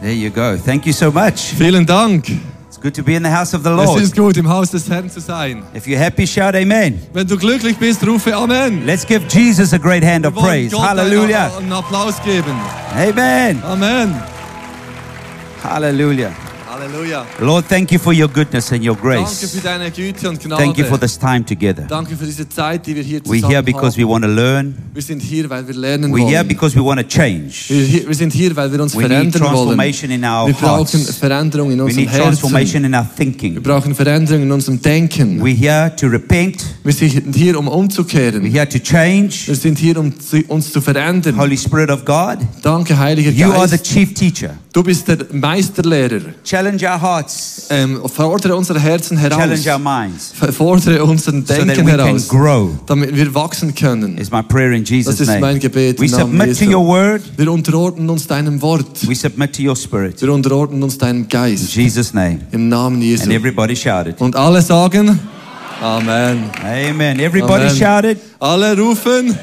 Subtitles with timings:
[0.00, 0.56] There you go.
[0.56, 1.52] Thank you so much.
[1.54, 2.30] Vielen Dank.
[2.68, 3.98] It's good to be in the house of the Lord.
[3.98, 5.62] Es ist gut, im Haus des Herrn zu sein.
[5.74, 7.02] If you're happy, shout amen.
[7.12, 8.86] Wenn du glücklich bist, rufe Amen.
[8.86, 10.70] Let's give Jesus a great hand of praise.
[10.70, 11.50] Gott Hallelujah.
[11.58, 12.54] Einen Applaus geben.
[12.94, 13.62] Amen.
[13.62, 14.14] Amen.
[15.62, 16.32] Hallelujah.
[16.80, 17.26] Halleluja.
[17.40, 19.62] Lord, thank you for your goodness and your Danke für grace.
[19.62, 20.62] deine Güte und Gnade.
[20.62, 21.84] Thank you for this time together.
[21.86, 24.74] Danke für diese Zeit, die wir hier We're here because we want to learn.
[24.94, 27.66] Wir sind hier, weil wir lernen We're here because we want to change.
[27.68, 29.52] Wir, wir sind hier, weil wir uns We need verändern wollen.
[29.52, 31.16] transformation in our Wir brauchen hearts.
[31.18, 32.84] Veränderung in We unserem need transformation Herzen.
[32.84, 33.62] in our Wir thinking.
[33.62, 35.40] brauchen Veränderung in unserem Denken.
[35.42, 36.64] We're here to repent.
[36.82, 39.46] Wir sind hier, um We're here to change.
[39.46, 40.12] Wir sind hier, um
[40.48, 41.38] uns zu verändern.
[41.38, 44.56] Holy Spirit of God, Danke, Heiliger you are the chief teacher.
[44.72, 46.20] Du bist der Meisterlehrer.
[46.44, 47.66] Challenge our hearts.
[47.70, 49.38] Ähm, fordere unsere Herzen heraus.
[49.38, 50.32] Challenge our minds.
[50.56, 52.28] Fordere unseren So Denken can heraus.
[52.28, 52.70] grow.
[52.86, 54.18] Damit wir wachsen können.
[54.18, 55.58] Is my prayer in Jesus' Das ist mein.
[55.58, 56.76] Gebet We im Namen submit to Jesu.
[56.78, 57.22] your word.
[57.36, 59.08] Wir unterordnen uns deinem Wort.
[59.08, 60.20] We submit to your spirit.
[60.20, 61.74] Wir unterordnen uns deinem In Geist.
[61.74, 62.40] Jesus' name.
[62.52, 63.24] Im Namen Jesu.
[63.24, 64.20] And everybody shouted.
[64.20, 65.18] Und alle sagen
[65.80, 66.50] Amen.
[66.62, 67.18] Amen.
[67.20, 67.76] Everybody Amen.
[67.76, 68.18] shouted.
[68.38, 69.34] Alle rufen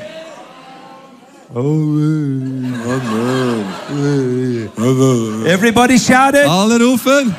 [5.45, 6.45] Everybody shouted.
[6.45, 7.35] Alle rufen.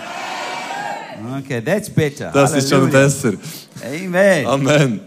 [1.41, 2.31] Okay, that's better.
[2.33, 3.33] Das ist schon besser.
[3.83, 4.47] Amen.
[4.47, 5.01] Amen.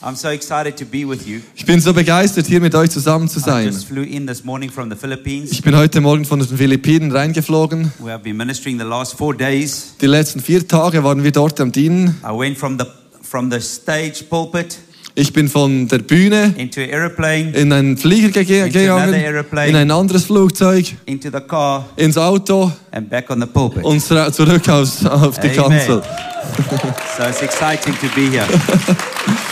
[0.00, 1.40] I'm so excited to be with you.
[1.56, 3.64] Ich bin so begeistert, hier mit euch zusammen zu I sein.
[3.66, 5.50] just flew in this morning from the Philippines.
[5.50, 7.92] Ich bin heute Morgen von den Philippinen reingeflogen.
[7.98, 9.94] We have been ministering the last four days.
[10.00, 12.16] Die letzten vier Tage waren wir dort am Dienen.
[12.22, 12.84] I went from the
[13.22, 14.78] from the stage pulpit
[15.14, 19.14] Ich bin von der Bühne aeroplane, in einen Flieger ge gegangen,
[19.66, 20.86] in ein anderes Flugzeug,
[21.40, 22.72] car, ins Auto
[23.82, 25.78] und zurück zurück aufs, auf die Amen.
[25.78, 26.02] Kanzel.
[27.16, 28.46] So it's exciting to be here.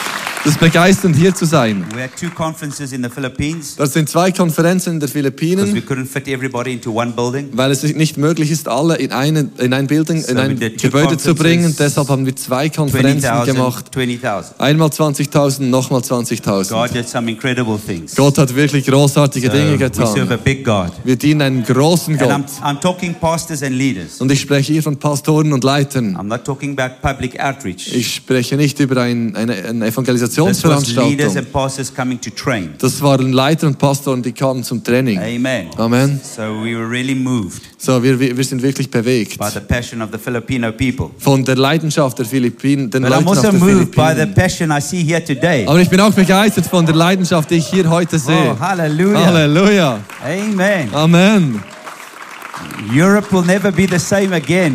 [0.47, 1.85] Das ist begeisternd, hier zu sein.
[1.93, 5.75] We had two conferences in the Philippines Das sind zwei Konferenzen in der because Philippinen,
[5.75, 7.49] we couldn't fit everybody into one building.
[7.51, 11.17] weil es nicht möglich ist, alle in, eine, in ein, Building, So in ein Gebäude
[11.17, 11.75] zu bringen.
[11.77, 13.87] Deshalb haben wir zwei Konferenzen 20,000, gemacht.
[13.93, 14.61] 20,000.
[14.61, 16.69] Einmal 20.000, nochmal 20.000.
[16.69, 18.15] God did some incredible things.
[18.15, 20.29] Gott hat wirklich großartige So Dinge getan.
[21.03, 22.31] Wir dienen einem großen I'm, Gott.
[22.63, 24.21] I'm leaders.
[24.21, 26.17] Und ich spreche hier von Pastoren und Leitern.
[26.17, 27.93] I'm not talking about public outreach.
[27.93, 30.36] Ich spreche nicht über ein, eine, eine This
[32.35, 32.75] train.
[32.79, 35.19] Das waren Leiter und Pastoren, die kamen zum Training.
[35.19, 35.69] Amen.
[35.77, 36.21] Amen.
[36.23, 40.09] So we were really moved So, wir, wir sind wirklich bewegt by the passion of
[40.13, 41.11] the Filipino people.
[41.19, 44.03] von der Leidenschaft der Philippinen, den But Leuten I'm auf also der moved by the
[44.15, 44.35] Philippinen.
[44.35, 45.67] passion I see here today.
[45.67, 48.59] Aber ich bin auch begeistert von der Leidenschaft, die ich hier heute Oh, sehe.
[48.59, 49.27] hallelujah.
[49.27, 50.01] Halleluja.
[50.25, 50.89] Amen.
[50.95, 51.76] Amen.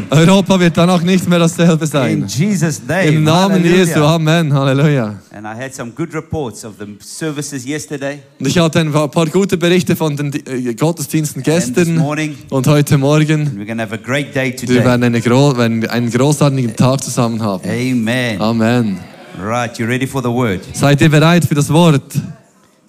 [0.09, 2.25] Europa wird danach nicht mehr dasselbe In sein.
[2.27, 3.03] Jesus' name.
[3.05, 3.63] Im Namen.
[3.63, 3.99] Jesu.
[4.03, 4.53] Amen.
[4.53, 5.15] Halleluja.
[5.33, 9.25] And I had some good reports of the services yesterday Und ich hatte ein paar
[9.27, 12.35] gute Berichte von den äh, Gottesdiensten gestern morning.
[12.49, 13.47] und heute Morgen.
[13.47, 14.83] And we're to have a great day Wir today.
[14.85, 17.63] werden eine gro einen großartigen Tag zusammen haben.
[17.69, 18.41] Amen.
[18.41, 18.99] Amen.
[19.41, 20.59] Right, you ready for the word?
[20.73, 22.03] Seid ihr bereit für das Wort?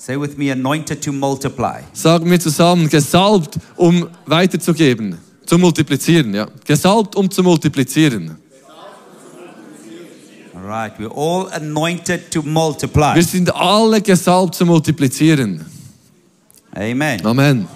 [0.04, 1.80] Say with me, anointed to multiply.
[1.92, 6.34] Sagen wir zusammen, gesalbt, um weiterzugeben, zu multiplizieren.
[6.34, 6.48] Ja.
[6.66, 8.36] Gesalbt, um zu multiplizieren.
[10.56, 13.14] All right, we're all anointed to multiply.
[13.14, 15.64] Wir sind alle gesalbt zu multiplizieren.
[16.74, 17.24] Amen.
[17.24, 17.68] Amen.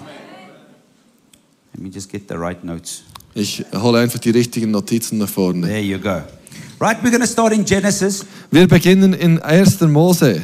[1.73, 3.03] Let me just get the right notes.
[3.35, 5.65] Ich hole einfach die richtigen Notizen nach vorne.
[5.65, 6.23] There you go.
[6.81, 9.79] Right, we're going to start in Genesis, Wir beginnen in 1.
[9.79, 10.43] Mose.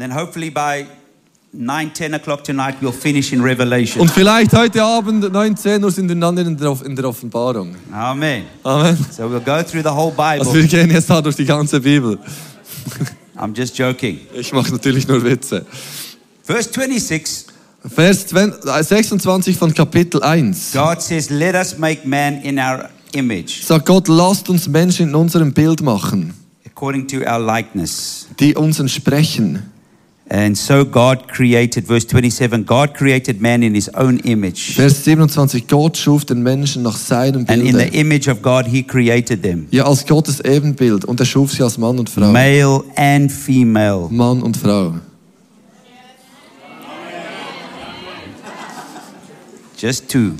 [0.00, 0.86] Then hopefully by
[1.52, 4.00] 9, 10 o'clock tonight, we'll finish in Revelation.
[4.02, 7.74] Und vielleicht heute Abend, 19 Uhr, sind wir dann in der, in der Offenbarung.
[7.90, 8.44] Amen.
[8.62, 8.96] Amen.
[9.10, 10.54] So we'll go through the whole Also Bible.
[10.54, 12.18] wir gehen jetzt da durch die ganze Bibel.
[13.36, 14.20] I'm just joking.
[14.34, 15.64] Ich mache natürlich nur Witze.
[16.42, 17.46] Verse 26,
[17.94, 20.72] Vers 20 äh, 26 von Kapitel 1.
[20.72, 25.14] God says, Let us make man in our image, Sagt Gott, lasst uns Menschen in
[25.14, 26.34] unserem Bild machen,
[26.66, 28.26] according to our likeness.
[28.38, 29.62] die uns entsprechen.
[30.30, 34.74] And so God created, verse 27, God created man in his own image.
[34.74, 37.96] Vers 27, Gott schuf den Menschen nach seinem And in the Bilde.
[37.96, 41.06] image of God, he created them, Ja, als Gottes Ebenbild.
[41.06, 42.30] Und er schuf sie als Mann und Frau.
[42.30, 44.08] male and female.
[44.10, 44.96] Mann und Frau.
[49.78, 50.32] Just two.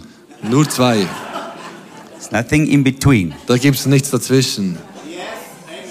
[0.43, 1.07] Nur zwei.
[2.17, 3.33] It's nothing in between.
[3.47, 4.77] Da gibt es nichts dazwischen.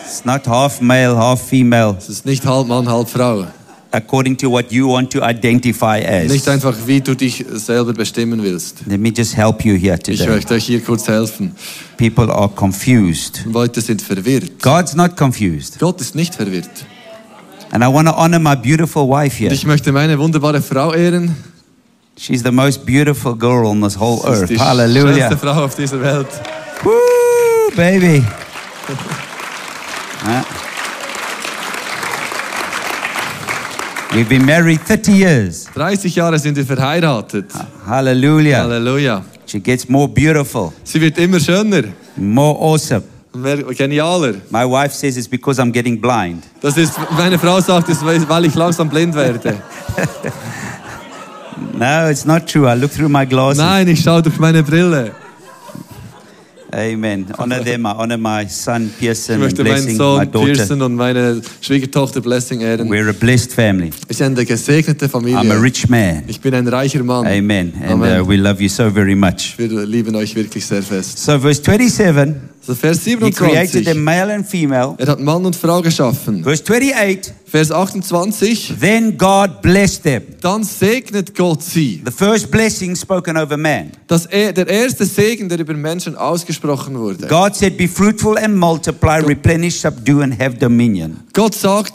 [0.05, 3.47] It's not half male, half female, Es ist nicht halb Mann, halb Frau.
[3.91, 6.31] According to what you want to identify as.
[6.31, 8.85] Nicht einfach, wie du dich selber bestimmen willst.
[8.85, 10.13] Let me just help you here today.
[10.13, 11.55] Ich möchte euch hier kurz helfen.
[11.97, 13.41] People are confused.
[13.45, 14.61] Leute sind verwirrt.
[14.61, 15.79] God's not confused.
[15.79, 16.69] Gott ist nicht verwirrt.
[17.71, 19.53] And I want to honor my beautiful wife Und here.
[19.53, 21.35] ich möchte meine wunderbare Frau ehren.
[22.17, 24.59] She's the most beautiful girl on this whole ist earth.
[24.59, 25.29] Hallelujah.
[25.29, 26.27] schönste Frau auf dieser Welt.
[26.83, 26.91] Woo,
[27.75, 28.23] baby.
[34.13, 35.67] We've been married 30 years.
[35.75, 37.51] 30 Jahre sind wir verheiratet.
[37.85, 38.63] Hallelujah.
[38.63, 39.23] Halleluja.
[39.45, 41.83] She gets more beautiful, Sie wird immer schöner
[42.15, 43.03] more awesome.
[43.33, 44.35] mehr genialer.
[44.49, 46.43] My wife says it's because I'm getting blind.
[46.61, 49.55] Das ist, meine Frau sagt, es weil ich langsam blind werde.
[51.73, 52.67] No, it's not true.
[52.67, 53.57] I look through my glasses.
[53.59, 55.11] Nein, ich schaue durch meine Brille.
[56.73, 57.27] Amen.
[57.37, 57.85] Honor them.
[57.85, 60.53] I honor my son Ich Pearson and möchte meinen my Sohn daughter.
[60.53, 62.89] Pearson und meine Schwiegertochter Blessing ehren.
[62.89, 63.91] We're a blessed family.
[64.09, 66.23] Ich bin eine gesegnete I'm a rich man.
[66.27, 67.25] Ich bin ein reicher Mann.
[67.25, 67.73] Amen.
[67.81, 68.21] And Amen.
[68.21, 69.55] uh, we love you so very much.
[69.57, 71.19] Wir lieben euch wirklich sehr fest.
[71.19, 72.35] So, verse 27,
[72.67, 73.83] Also Vers he created 27.
[73.85, 74.95] them male and female.
[74.97, 76.43] Er hat Mann und Frau geschaffen.
[76.43, 78.73] Verse 28, Vers 28.
[78.79, 80.23] then God blessed them.
[80.41, 82.01] Dann segnet Gott sie.
[82.03, 83.91] The first blessing spoken over man.
[84.07, 87.27] Das, er- der erste Segen, der über Menschen ausgesprochen wurde.
[87.27, 91.21] God said, Be fruitful and multiply, replenish, subdue, and have dominion.
[91.31, 91.93] Gott sagt,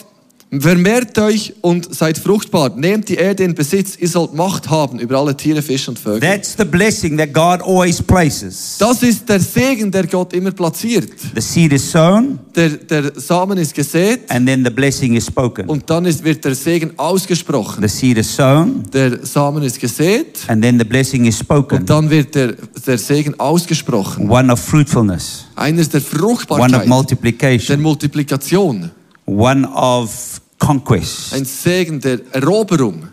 [0.61, 2.71] vermehrt euch und seid fruchtbar.
[2.77, 3.97] Nehmt die Erde in Besitz.
[3.99, 6.21] Ihr sollt Macht haben über alle Tiere, Fische und Vögel.
[6.21, 8.77] That's the blessing that God always places.
[8.79, 11.09] Das ist der Segen, der Gott immer platziert.
[11.35, 15.69] The seed is sown, Der, der Samen ist gesät and then the blessing is spoken.
[15.69, 17.83] und dann ist, wird der Segen ausgesprochen.
[17.83, 21.79] The seed is sown, Der Samen ist gesät and then the blessing is spoken.
[21.79, 22.55] und dann wird der,
[22.87, 24.29] der Segen ausgesprochen.
[24.29, 28.91] One of fruitfulness, Eines der one of Fruchtbarkeit, der multiplication, Multiplikation,
[29.27, 33.09] one of conquest, ein Segen der Eroberung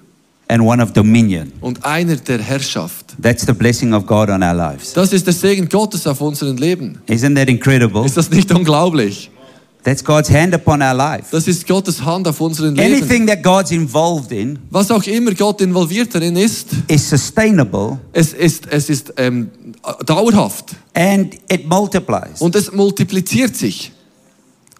[0.47, 1.51] and one of dominion.
[1.61, 3.15] und einer der Herrschaft.
[3.21, 4.93] That's the blessing of God on our lives.
[4.93, 6.99] Das ist der Segen Gottes auf unserem Leben.
[7.07, 8.05] Isn't that incredible?
[8.05, 9.29] Ist das nicht unglaublich?
[9.81, 11.27] That's God's hand upon our life.
[11.31, 12.93] Das ist Gottes Hand auf unserem Leben.
[12.93, 18.33] Anything that God's involved in Was auch immer Gott involviert darin ist, is sustainable es
[18.33, 19.49] ist, es ist ähm,
[20.05, 22.41] dauerhaft and it multiplies.
[22.41, 23.93] und es multipliziert sich.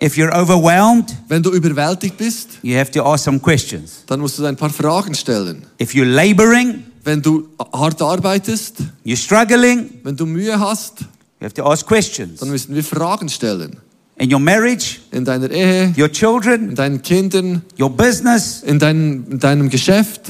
[0.02, 4.04] If you're overwhelmed, Wenn du überwältigt bist, you have to ask some questions.
[4.08, 5.64] dann musst du ein paar Fragen stellen.
[5.82, 11.54] If you're laboring, Wenn du hart arbeitest, you're struggling, wenn du Mühe hast, you have
[11.54, 12.40] to ask questions.
[12.40, 13.78] dann müssen wir Fragen stellen.
[14.18, 18.64] In your marriage, In deiner Ehe, your in children, deinen Kindern, your business.
[18.64, 20.22] in deinem, in deinem Geschäft.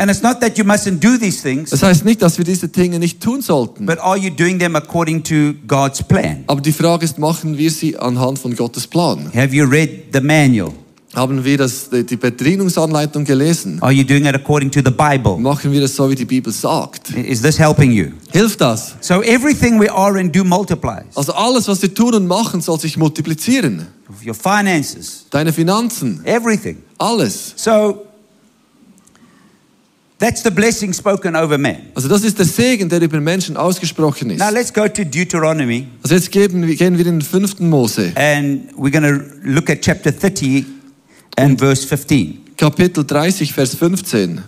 [0.00, 2.68] And it's not that you mustn't do these things, Das heißt nicht, dass wir diese
[2.68, 3.84] Dinge nicht tun sollten.
[3.84, 6.44] but are you doing them according to God's plan?
[6.46, 9.30] Aber die Frage ist, machen wir sie anhand von Gottes Plan?
[9.34, 10.72] Have you read the manual?
[11.14, 13.78] Haben wir das, die Bedienungsanleitung gelesen?
[13.82, 15.36] Are you doing it according to the Bible?
[15.38, 17.10] Machen wir es so, wie die Bibel sagt?
[17.16, 18.08] Is this helping you?
[18.30, 18.94] Hilft das?
[19.00, 21.06] So everything we are and do multiplies.
[21.16, 23.86] Also alles, was wir tun und machen, soll sich multiplizieren.
[24.24, 26.76] Your finances, Deine Finanzen, everything.
[26.98, 27.54] alles.
[27.56, 28.04] So
[30.18, 31.76] that's the blessing spoken over man.
[31.94, 34.38] Also das ist der Segen, der über Menschen ausgesprochen ist.
[34.40, 38.12] Now let's go to Deuteronomy Also jetzt geben, wir- gehen wir in den fünften Mose,
[38.16, 40.64] and we're going to look at chapter 30
[41.36, 42.44] and verse 15.
[42.56, 44.42] Kapitel 30, Vers 15.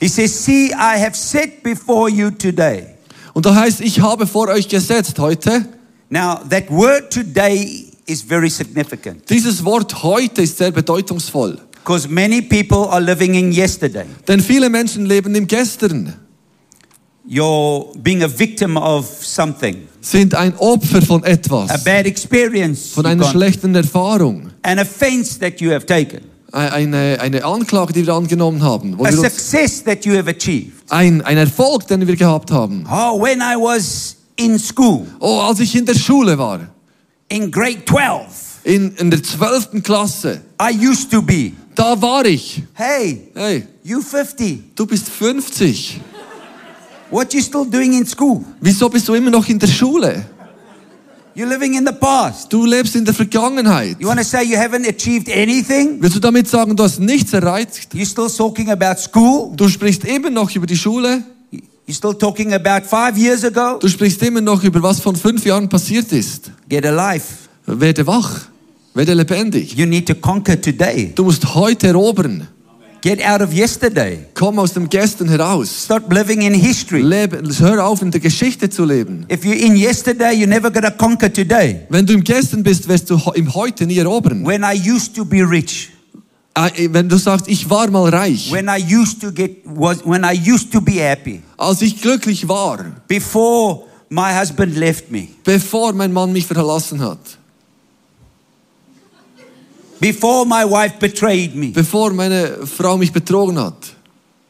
[0.00, 2.84] He says, See, I have set before you today.
[3.32, 5.64] Und da heißt, ich habe vor euch gesetzt heute.
[6.10, 11.58] Now, that word today is very significant Dieses Wort heute ist sehr bedeutungsvoll.
[11.88, 14.04] Because many people are living in yesterday.
[14.26, 16.14] Denn viele Menschen leben im Gestern,
[17.26, 21.70] You're being a victim of something, sind ein Opfer von etwas.
[21.70, 26.20] a bad experience, von einer schlechten Erfahrung, an offense that you have taken,
[26.52, 30.72] eine, eine Anklage, die wir angenommen haben, wo a success that you have achieved.
[30.90, 32.86] ein, ein Erfolg, den wir gehabt haben.
[32.90, 36.60] Oh, when I was in school, Oh, als ich in der Schule war,
[37.28, 38.24] in grade 12,
[38.64, 39.82] in, in der 12.
[39.82, 41.52] Klasse, I used to be.
[41.78, 42.62] Da war ich.
[42.74, 44.74] Hey, Hey, you 50.
[44.74, 46.00] du bist 50.
[47.10, 48.44] What you still doing in school?
[48.60, 50.24] Wieso bist du immer noch in der Schule?
[51.34, 52.52] You're living in the past.
[52.52, 53.96] Du lebst in der Vergangenheit.
[54.00, 56.02] You want to say you haven't achieved anything?
[56.02, 57.94] Willst du damit sagen, du hast nichts erreicht?
[57.94, 59.52] You're still talking about school?
[59.54, 61.22] Du sprichst immer noch über die Schule?
[61.86, 63.78] You're still talking about five years ago?
[63.78, 66.50] Du sprichst immer noch über was von fünf Jahren passiert ist.
[66.68, 67.48] Get a life.
[67.66, 68.48] Werde wach.
[68.98, 69.76] Werde lebendig.
[69.76, 71.12] You need to conquer today.
[71.14, 72.48] Du musst heute erobern.
[73.00, 74.26] Get out of yesterday.
[74.34, 75.84] Komm aus dem Gestern heraus.
[75.84, 77.00] Stop living in history.
[77.00, 79.24] Lebe, hör auf, in der Geschichte zu leben.
[79.30, 81.82] If you're in yesterday, you're never to conquer today.
[81.90, 84.44] Wenn du im Gestern bist, wirst du im Heute nie erobern.
[84.44, 85.90] When I used to be rich,
[86.54, 90.24] Äh, Wenn du sagst, ich war mal reich, when I used to get was when
[90.24, 95.92] I used to be happy, als ich glücklich war, before my husband left me, bevor
[95.92, 97.37] mein Mann mich verlassen hat,
[100.00, 103.94] before my wife betrayed me, bevor meine Frau mich betrogen hat,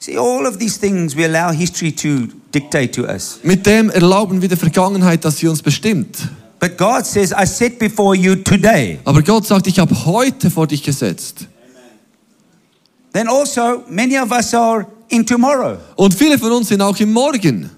[0.01, 3.41] See, all of these things we allow history to dictate to us.
[3.43, 6.29] Mit dem erlauben wir der Vergangenheit, dass sie uns bestimmt.
[6.61, 9.01] But God says, I set before you today.
[9.05, 11.47] Aber Gott sagt, ich habe heute vor dich gesetzt.
[13.13, 17.13] Then also, many of us are in tomorrow Und viele von uns sind auch im
[17.13, 17.71] Morgen,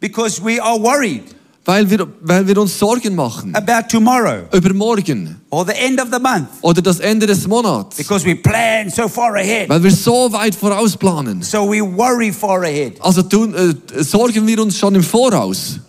[0.00, 1.24] because we are worried
[1.64, 6.08] weil wir, weil wir uns Sorgen machen about tomorrow über morgen or the end of
[6.12, 9.68] the month oder das Ende des Monats, because we plan so far ahead.
[9.68, 11.42] weil wir so weit vorausplanen.
[11.42, 13.00] So we worry far ahead.
[13.00, 15.80] Also tun, äh, sorgen wir uns schon im Voraus.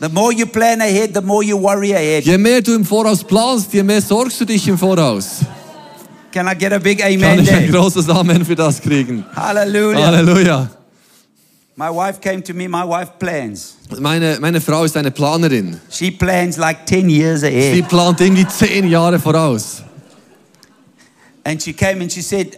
[0.00, 2.24] The more you plan ahead, the more you worry ahead.
[2.24, 5.40] Je mehr du im Voraus planst, je mehr sorgst du dich im Voraus.
[6.32, 9.24] Can I get a big Kann amen ich ein großes Amen für das kriegen?
[9.36, 10.06] Hallelujah.
[10.06, 10.68] Halleluja.
[11.76, 13.74] My wife came to me, my wife plans.
[13.98, 15.80] Meine, meine Frau ist eine Planerin.
[15.90, 17.74] She plans like 10 years ahead.
[17.74, 19.82] Sie plant irgendwie zehn Jahre voraus.
[21.44, 22.56] And she came and she said,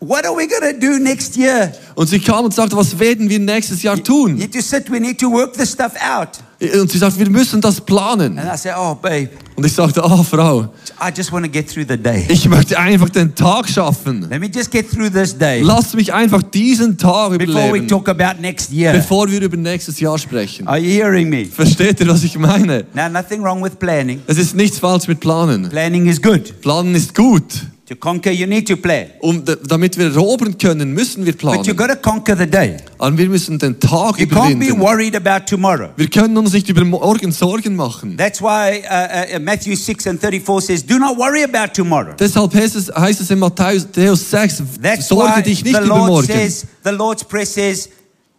[0.00, 1.72] What are we to do next year?
[1.96, 4.34] Und sie kam und sagte, was werden wir nächstes Jahr tun?
[4.34, 6.28] need to sit, we need to work this stuff out.
[6.60, 8.38] Und sie sagt, wir müssen das planen.
[8.38, 11.68] And I said, Oh, babe, Und ich sagte, ah Frau, I just want to get
[11.68, 12.26] through the day.
[12.28, 14.28] ich möchte einfach den Tag schaffen.
[14.30, 17.88] Let me just get through this day Lass mich einfach diesen Tag before we überleben,
[17.88, 18.92] talk about next year.
[18.92, 20.68] bevor wir über nächstes Jahr sprechen.
[20.68, 21.44] Are you hearing me?
[21.44, 22.84] Versteht ihr, was ich meine?
[22.94, 24.22] Now, nothing wrong with planning.
[24.28, 25.68] Es ist nichts falsch mit Planen.
[25.68, 26.60] Planning is good.
[26.60, 27.42] Planen ist gut.
[27.88, 29.06] To conquer, you need to plan.
[29.20, 31.74] Um, damit wir erobern können, müssen wir But planen.
[31.74, 32.76] got to conquer the day.
[32.98, 34.80] Aber wir müssen den Tag You can't be überwinden.
[34.80, 35.88] worried about tomorrow.
[35.96, 38.18] Wir können uns nicht über morgen Sorgen machen.
[38.18, 42.12] That's why uh, uh, Matthew 6 and 34 says, Do not worry about tomorrow.
[42.18, 46.26] Deshalb heißt es, heißt es in Matthäus 6, That's sorge dich nicht the über morgen.
[46.26, 47.88] says, the Lord's Prayer says,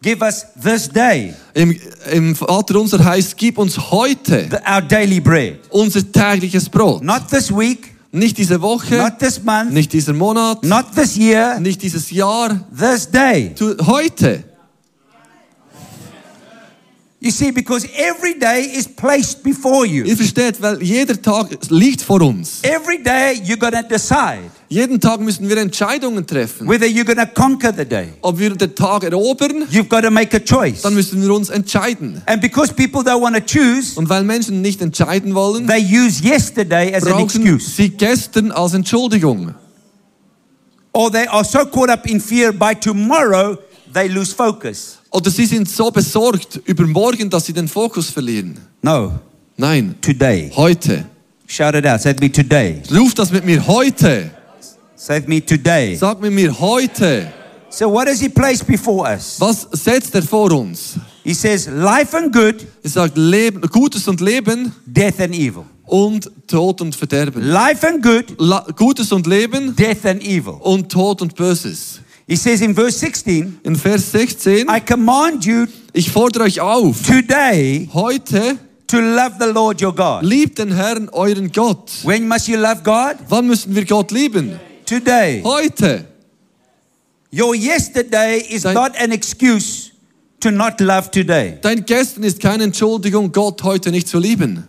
[0.03, 1.75] Give us this day Im,
[2.12, 5.58] Im Vater unser heißt, gib uns heute the, our daily bread.
[5.72, 7.03] unser tägliches Brot.
[7.03, 11.60] Not this week, Nicht diese Woche, not this month, nicht dieser Monat, not this year,
[11.60, 13.54] nicht dieses Jahr, this day.
[13.56, 14.44] tu- heute.
[17.22, 20.06] You see, because every day is placed before you.
[20.06, 22.60] Ihr versteht, weil jeder Tag liegt vor uns.
[22.63, 26.68] Every day you're to decide Jeden Tag müssen wir Entscheidungen treffen.
[26.70, 28.10] whether you're going to conquer the day.
[28.22, 30.84] Ob wir den Tag erobern, You've got to make a choice.
[30.84, 32.22] dann müssen wir uns entscheiden.
[32.28, 36.24] And because people don't want to choose, Und weil Menschen nicht entscheiden wollen, they use
[36.24, 37.68] yesterday as an excuse.
[37.76, 39.56] sie gestern als Entschuldigung.
[40.94, 43.58] Or they are so caught up in fear by tomorrow,
[43.94, 45.00] they lose focus.
[45.12, 48.60] Oder sie sind so besorgt über morgen, dass sie den Fokus verlieren.
[48.84, 49.14] No,
[49.58, 50.52] Nein, today.
[50.56, 51.06] heute.
[51.48, 52.00] Shout it out.
[52.02, 52.84] Say it today.
[52.96, 54.30] Ruf das mit mir heute.
[55.08, 55.96] It me today.
[55.96, 57.32] Sag mit mir heute.
[57.70, 59.39] So what has he placed before us?
[59.39, 60.96] Was setzt er vor uns?
[61.24, 65.63] He says life and good, Er sagt Leben, Gutes und Leben death and evil.
[65.86, 67.44] und Tod und Verderben.
[67.44, 70.53] Life and good, La Gutes und Leben death and evil.
[70.62, 72.00] und Tod und Böses.
[72.27, 77.01] He says in verse 16, In Vers 16, I command you ich fordere euch auf,
[77.03, 80.24] today heute to love the Lord your God.
[80.24, 81.89] liebt den Herrn, euren Gott.
[82.03, 83.15] When must you love God?
[83.29, 84.60] Wann müssen wir Gott lieben?
[84.89, 85.43] Today.
[85.43, 86.05] Heute.
[87.31, 89.91] Your yesterday is Dein- not an excuse
[90.39, 91.60] to not love today.
[91.62, 94.63] Dein Gestern ist keine Entschuldigung, Gott heute nicht zu lieben.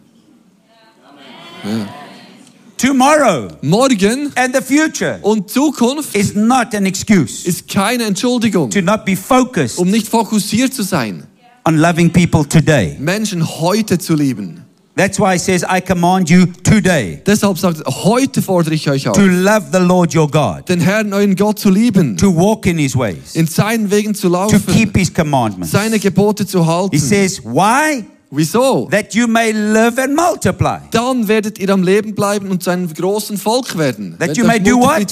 [2.76, 8.80] Tomorrow Morgen and the future und Zukunft is not an excuse ist keine Entschuldigung, to
[8.80, 11.26] not be focused um nicht fokussiert zu sein,
[11.66, 12.96] on loving people today.
[12.98, 14.64] Menschen heute zu lieben.
[15.00, 19.16] That's why he says, I command you today Deshalb sagt heute fordere ich euch auf,
[19.16, 22.76] to love the Lord your God, den Herrn, euren Gott zu lieben, to walk in
[22.76, 25.70] his ways, in seinen Wegen zu to laufen, keep his commandments.
[25.70, 26.98] seine Gebote zu He halten.
[26.98, 28.04] says, Why?
[28.30, 28.88] Wieso?
[28.90, 30.80] That you may live and multiply.
[30.90, 34.18] Dann werdet ihr am Leben bleiben und zu einem großen Volk werden.
[34.18, 35.06] That you may do what?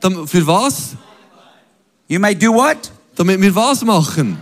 [0.00, 0.96] Dann, für was?
[2.08, 2.92] You may do what?
[3.16, 4.36] Damit wir was machen?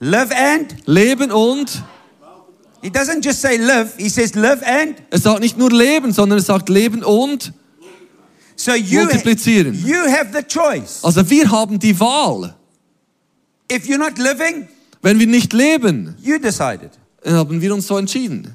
[0.00, 0.74] Live and?
[0.86, 1.82] Leben und?
[2.82, 4.96] He doesn't just say live, he says live and.
[5.10, 7.52] Er sagt nicht nur leben, sondern er sagt leben und
[8.56, 9.74] So you, multiplizieren.
[9.86, 11.02] you have the choice.
[11.02, 12.54] Also wir haben die Wahl.
[13.70, 14.68] If you're not living,
[15.00, 16.90] Wenn wir nicht leben, you decided.
[17.22, 18.54] dann haben wir uns so entschieden.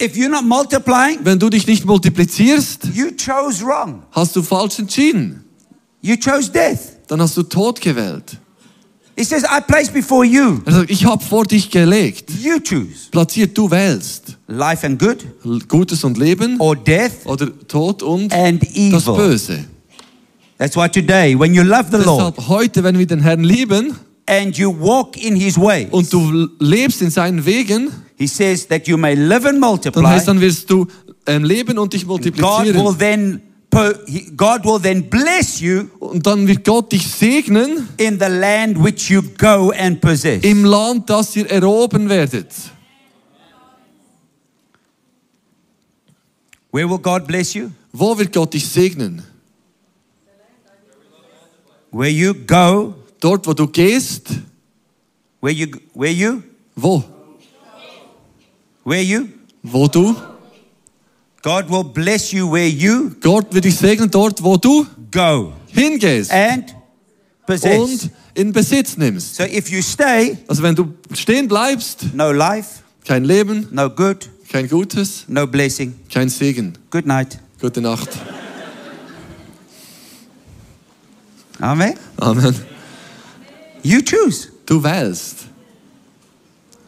[0.00, 4.02] If you're not multiplying, Wenn du dich nicht multiplizierst, you chose wrong.
[4.10, 5.44] hast du falsch entschieden.
[6.00, 6.80] You chose death.
[7.08, 8.38] Dann hast du Tod gewählt.
[9.16, 10.60] He says, I place before you.
[10.64, 12.30] Er sagt, ich habe vor dich gelegt.
[12.42, 14.38] You choose Platziert, du wählst.
[14.48, 15.18] life and good
[15.68, 19.14] Gutes und Leben or death oder Tod und and das evil.
[19.14, 19.64] Böse.
[20.58, 23.94] That's why today, when you love the Lord Deshalb heute, wenn wir den Herrn lieben
[24.26, 28.86] and you walk in his ways, und du lebst in seinen Wegen, he says that
[28.86, 30.04] you may live and dann multiply.
[30.04, 30.86] heißt, dann wirst du
[31.26, 32.76] ähm, leben und dich God multiplizieren.
[32.76, 33.42] will then
[34.36, 39.08] God will then bless you Und dann wird Gott dich segnen in the land which
[39.08, 40.42] you go and possess.
[40.44, 42.48] im Land, das ihr erobern werdet.
[46.70, 47.70] Where will God bless you?
[47.92, 49.22] Wo wird Gott dich segnen?
[51.90, 54.28] Where you go, Dort, wo du gehst.
[55.40, 56.42] where you where you
[56.74, 57.04] Wo?
[58.84, 59.28] where you
[59.62, 60.14] Wo du?
[61.42, 66.30] God will bless you where you Gott wird dich segnen dort, wo du go hingehst
[66.30, 66.74] and
[67.46, 67.78] possess.
[67.78, 69.34] und in Besitz nimmst.
[69.36, 74.30] So if you stay, Also wenn du stehen bleibst, no life, kein Leben, no good,
[74.50, 75.94] kein Gutes, no blessing.
[76.12, 76.78] kein Segen.
[76.90, 77.38] Good night.
[77.60, 78.08] Gute Nacht.
[81.60, 81.94] Amen.
[82.18, 82.54] Amen.
[83.82, 84.48] You choose.
[84.66, 85.46] Du wählst.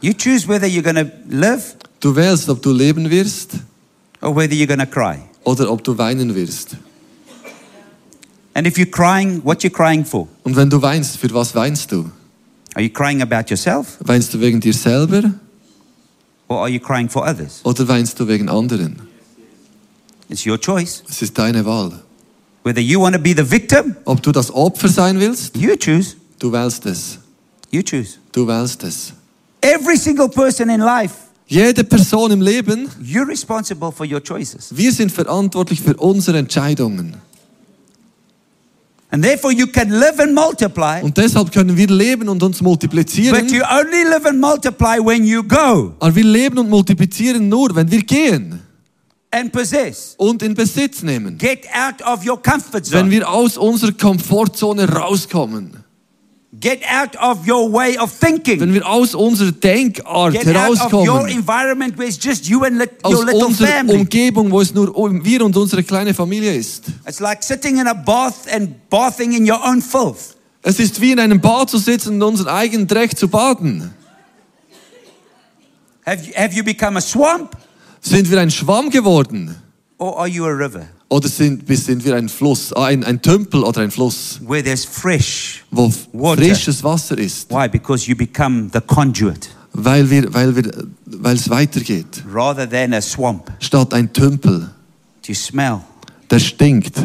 [0.01, 3.53] You choose whether you're going to live Du wählst, ob du leben wirst
[4.25, 5.19] or whether you're going to cry.
[5.45, 6.77] oder ob du weinen wirst.
[8.55, 10.29] And if you're crying, what you're crying for?
[10.45, 12.11] Und wenn du weinst, für was weinst du?
[12.75, 15.33] Are you crying about yourself Weinst du wegen dir selber
[16.49, 17.61] or are you crying for others?
[17.65, 19.01] oder weinst du wegen anderen?
[20.29, 21.03] It's your choice.
[21.09, 22.01] Es ist deine Wahl.
[22.65, 26.17] Whether you want to be the victim, Ob du das Opfer sein willst, you choose.
[26.39, 27.19] du wählst es.
[27.71, 28.15] You choose.
[28.33, 29.13] Du wählst es.
[29.61, 31.15] Every single person in life,
[31.47, 34.69] Jede Person im Leben, you're responsible for your choices.
[34.75, 37.17] wir sind verantwortlich für unsere Entscheidungen.
[39.11, 42.67] And therefore, you can live and multiply, Und deshalb können wir leben und uns but
[42.67, 43.49] multiplizieren.
[43.49, 47.89] you only live and multiply when you go Aber wir leben und multiplizieren nur, wenn
[47.91, 48.61] wir gehen
[49.31, 50.15] and possess.
[50.17, 51.39] und in Besitz nehmen.
[51.39, 53.11] Get out of your comfort Wenn zone.
[53.13, 55.84] wir aus unserer Komfortzone rauskommen.
[56.65, 58.59] Get out of your way of thinking.
[58.59, 61.29] Wenn wir aus unserer Denkart Get out of your herauskommen.
[61.29, 63.99] environment where it's just you and Aus your little unserer family.
[63.99, 66.85] Umgebung, wo es nur um- wir und unsere kleine Familie ist.
[67.07, 70.37] It's like sitting in a bath and bathing in your own filth.
[70.63, 73.93] Es ist wie in einem Bad zu sitzen und unseren eigenen Dreck zu baden.
[76.07, 77.59] Have you, have you become a swamp
[78.01, 79.55] Sind wir ein Schwamm geworden?
[79.99, 83.63] or are you a river Oder sind, sind wir ein Fluss, ah, ein, ein Tümpel
[83.63, 85.63] oder ein Fluss, where there's fresh?
[85.71, 86.43] wo Water.
[86.43, 87.51] frisches Wasser ist?
[87.51, 87.69] Why?
[87.69, 90.71] Because you become the conduit Weil, wir, weil, wir,
[91.07, 92.23] weil es weitergeht.
[92.33, 93.53] rather than a swamp.
[93.61, 95.81] Statt ein Tümpel, Do you smell?
[96.31, 96.97] der stinkt.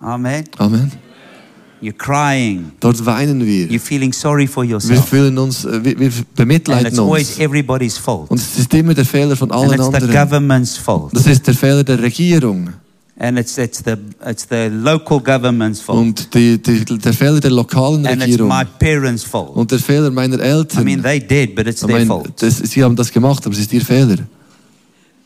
[0.00, 0.44] Amen.
[0.58, 0.90] Amen.
[1.82, 2.72] You're crying.
[2.80, 3.66] Dort weinen wir.
[3.68, 5.08] You're feeling sorry for Wir yourself.
[5.08, 7.38] fühlen uns, äh, wir, wir And bemitleiden it's always uns.
[7.38, 8.30] everybody's fault.
[8.30, 10.12] Und es ist immer der Fehler von And allen it's the anderen.
[10.28, 11.14] government's fault.
[11.16, 12.70] Das ist der Fehler der Regierung
[13.18, 13.94] And it's, it's, the,
[14.26, 15.98] it's the local government's fault.
[15.98, 19.56] und die, die, der Fehler der lokalen And it's Regierung my parents' fault.
[19.56, 20.84] und der Fehler meiner I Eltern.
[20.84, 22.30] mean, they did, but it's Ich their meine, fault.
[22.42, 24.16] das, sie haben das gemacht, aber es ist ihr Fehler.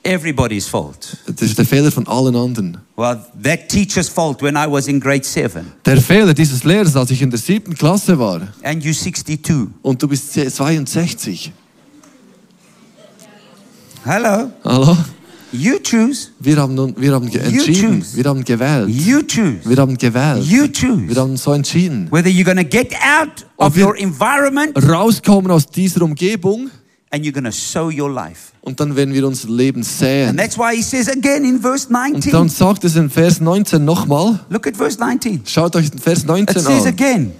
[0.07, 1.17] Everybody's fault.
[1.27, 2.79] Das ist der Fehler von allen anderen.
[2.97, 5.73] Well, that teacher's fault when I was in grade seven.
[5.87, 9.41] Der Fehler dieses Lehrers, als ich in der siebten Klasse war And you 62.
[9.83, 11.53] und du bist 62.
[14.05, 14.51] Hello.
[14.65, 14.97] Hallo?
[15.53, 16.29] You choose.
[16.41, 18.89] Wir haben, nun, wir haben entschieden, wir haben gewählt.
[18.91, 19.61] You choose.
[19.65, 20.45] Wir haben gewählt.
[20.45, 21.21] You Wir choose.
[21.21, 22.09] haben so entschieden.
[22.11, 26.71] Whether you're going to get out Ob of wir- your environment Rauskommen aus dieser Umgebung
[27.15, 28.53] and you're going to sow your life.
[28.63, 30.37] und dann werden wir unser Leben And säen.
[30.37, 32.49] that's why he says again in verse Und dann 19.
[32.49, 34.41] sagt es in Vers 19 nochmal.
[34.49, 35.43] Look at verse 19.
[35.47, 36.87] Schaut euch den Vers It 19 says an.
[36.89, 37.33] again,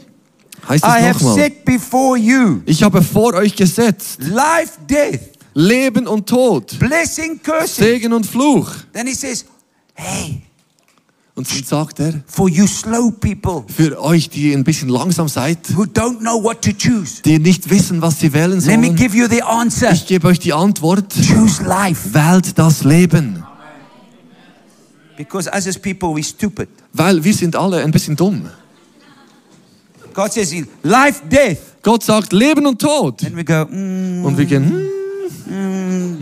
[0.69, 1.35] Heißt I es have nochmal.
[1.35, 5.21] set before you Ich habe vor euch gesetzt life, death,
[5.55, 7.85] Leben und Tod, blessing, cursing.
[7.85, 8.71] Segen und Fluch.
[8.93, 9.45] Then he says,
[9.95, 10.43] hey,
[11.37, 15.59] Und dann sagt er, for you slow people für euch, die ein bisschen langsam seid,
[15.77, 18.97] who don't know what to choose, die nicht wissen, was sie wählen let me sollen,
[18.97, 19.91] give you the answer.
[19.91, 21.13] ich gebe euch die Antwort.
[21.13, 22.15] Choose life.
[22.15, 23.43] Wählt das Leben.
[25.17, 26.69] Because us as people, we're stupid.
[26.93, 28.49] Weil wir sind alle ein bisschen dumm.
[30.13, 31.59] God says, life, death.
[31.83, 33.19] Gott sagt Leben und Tod.
[33.19, 34.89] Then we go, mm, Und wir gehen,
[35.49, 36.15] hm,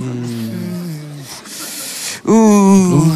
[2.27, 3.12] ooh.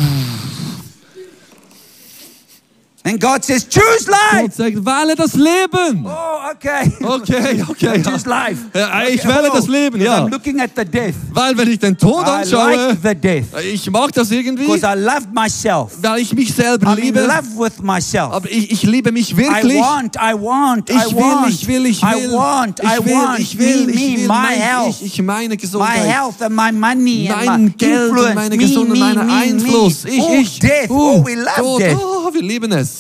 [3.07, 4.43] And God says, choose life.
[4.43, 6.05] Gott sagt, wähle das Leben.
[6.05, 6.91] Oh, okay.
[7.01, 8.03] Okay, okay.
[8.03, 8.59] choose life.
[8.75, 10.25] Ja, ich Okay, wähle oh, das Leben, ja.
[10.25, 11.15] I'm looking at the death.
[11.33, 13.45] Weil wenn ich den Tod I anschaue, like the death.
[13.65, 15.93] ich mag das irgendwie, Because I love myself.
[16.03, 17.21] weil ich mich selber I'm in liebe.
[17.21, 18.33] love with myself.
[18.33, 19.79] Aber ich, ich liebe mich I wirklich.
[19.81, 21.49] want, I want, I Ich will, want.
[21.51, 22.33] ich will, ich I will.
[22.33, 23.39] want, I ich will, want.
[23.39, 24.27] ich will, me, ich me, will.
[24.27, 24.97] my Mein, health.
[25.01, 26.07] ich, ich meine my Gesundheit.
[26.07, 28.35] health and my money and Mein my Geld influence.
[28.35, 30.03] meine me, Gesundheit, me, mein me, Einfluss.
[30.05, 30.11] Me.
[30.11, 30.59] Ich, oh, ich.
[30.59, 30.91] death.
[30.91, 31.81] Uh, oh, we love Tod.
[31.81, 31.97] death.
[32.01, 32.96] Oh, wir lieben es.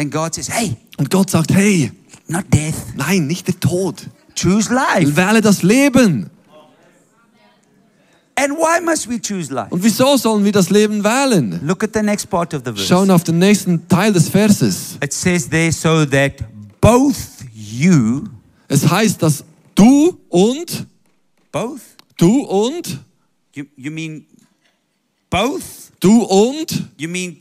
[0.00, 1.92] Then God says, hey, Und Gott sagt, hey,
[2.26, 2.74] not death.
[2.96, 4.08] nein, nicht der Tod.
[4.34, 5.14] Choose life.
[5.14, 6.30] Wähle das Leben.
[8.34, 9.68] And why must we choose life?
[9.70, 11.60] Und wieso sollen wir das Leben wählen?
[11.62, 12.86] Look at the next part of the verse.
[12.86, 14.96] Schauen auf den nächsten Teil des Verses.
[15.04, 16.32] It says there, so that
[16.80, 17.16] both
[17.52, 18.24] you,
[18.68, 20.86] Es heißt, dass du und,
[21.52, 21.80] both,
[22.16, 23.00] du und,
[23.54, 24.24] you, you mean
[25.28, 25.60] both?
[26.00, 27.36] du und, You mean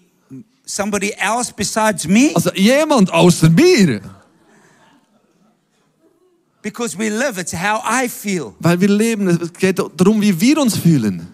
[0.69, 2.32] somebody else besides me?
[2.34, 4.01] also jemand außer mir.
[6.62, 8.53] Because we live, it's how I feel.
[8.60, 11.25] Weil wir leben, es geht darum, wie wir uns fühlen.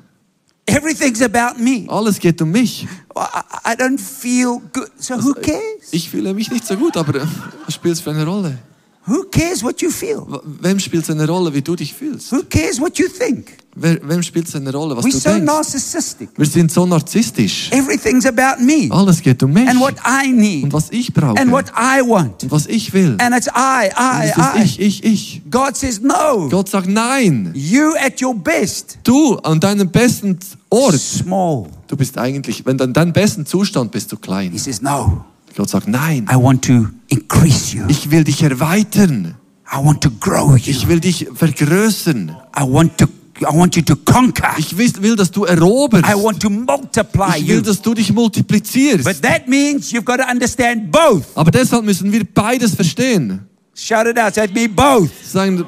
[0.68, 1.86] Everything's about me.
[1.88, 2.88] Alles geht um mich.
[3.16, 4.92] I, don't feel good.
[4.98, 5.92] So who cares?
[5.92, 7.28] Ich fühle mich nicht so gut, aber
[7.66, 8.58] was spielt es für eine Rolle?
[9.08, 10.26] Who cares what you feel?
[10.62, 12.32] Wem spielt es eine Rolle, wie du dich fühlst?
[12.32, 13.58] Who cares what you think?
[13.76, 15.46] Wem spielt es eine Rolle, was We're du so denkst?
[15.46, 16.30] narcissistic.
[16.38, 17.70] Wir sind so narzisstisch.
[17.72, 21.38] Everything's about me Alles geht um mich and what I need und was ich brauche
[21.40, 22.42] and what I want.
[22.44, 23.18] und was ich will.
[23.20, 24.62] And it's I, Und I, es ist I.
[24.64, 25.42] ich, ich, ich.
[25.52, 26.48] God says, no.
[26.50, 27.52] Gott sagt nein.
[27.54, 28.98] You at your best.
[29.04, 30.40] Du an deinem besten
[30.70, 31.68] Ort, Small.
[31.88, 34.58] du bist eigentlich, wenn du an deinem besten Zustand bist du He klein.
[34.58, 35.26] says, no.
[35.56, 36.28] Gott sagt nein.
[36.32, 37.86] I want to increase you.
[37.88, 39.36] Ich will dich erweitern.
[39.72, 40.72] I want to grow you.
[40.72, 42.36] Ich will dich vergrößern.
[42.58, 43.08] I want to
[43.42, 44.56] I want you to conquer.
[44.58, 46.06] Ich will, will dass du eroberst.
[46.06, 49.04] I want to multiply Ich will, dass du dich multiplizierst.
[49.04, 51.26] But that means you've got to understand both.
[51.36, 53.42] Aber deshalb müssen wir beides verstehen.
[53.74, 54.36] Shout it out.
[54.36, 55.10] Say me both.
[55.22, 55.66] Sagen,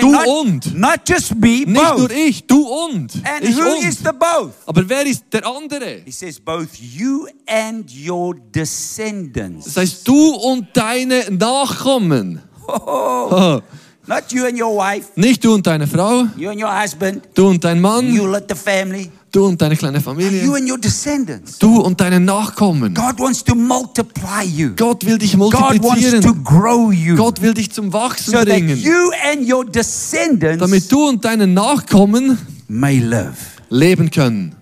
[0.00, 0.74] Du not, und.
[0.78, 2.12] not just me, Nicht nur both.
[2.12, 3.12] ich, du und.
[3.24, 3.84] And ich who und.
[3.88, 4.52] is the both?
[4.66, 6.02] Aber wer ist der andere?
[6.04, 9.66] He says both you and your descendants.
[9.66, 12.40] Das heißt, du und deine Nachkommen.
[12.66, 13.60] Oh,
[14.06, 17.48] not you and your wife, Nicht du und deine Frau, you and your husband, du
[17.48, 20.78] und dein Mann, you let the family, du und deine kleine you Familie, and your
[20.78, 21.58] descendants.
[21.58, 22.94] du und deine Nachkommen.
[22.94, 24.70] God wants to multiply you.
[24.76, 26.44] Gott will dich God wants to multiplizieren.
[26.44, 27.16] grow you.
[27.16, 31.24] Gott will dich zum Wachsen so that bringen, you and your descendants damit du und
[31.24, 33.36] deine Nachkommen may live.
[33.70, 34.54] leben können.